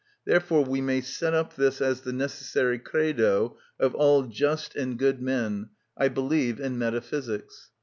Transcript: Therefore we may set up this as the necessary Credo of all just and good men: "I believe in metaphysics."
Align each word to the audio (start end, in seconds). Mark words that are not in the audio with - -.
Therefore 0.25 0.65
we 0.65 0.81
may 0.81 0.99
set 1.01 1.35
up 1.35 1.55
this 1.55 1.79
as 1.79 2.01
the 2.01 2.11
necessary 2.11 2.79
Credo 2.79 3.59
of 3.79 3.93
all 3.93 4.23
just 4.23 4.75
and 4.75 4.97
good 4.97 5.21
men: 5.21 5.69
"I 5.95 6.07
believe 6.07 6.59
in 6.59 6.79
metaphysics." 6.79 7.69